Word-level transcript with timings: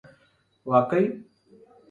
واقعی 0.65 1.23